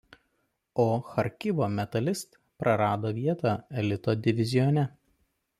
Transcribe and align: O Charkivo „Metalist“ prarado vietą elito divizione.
O 0.83 0.85
Charkivo 1.09 1.67
„Metalist“ 1.75 2.39
prarado 2.63 3.13
vietą 3.21 3.55
elito 3.83 4.21
divizione. 4.31 4.91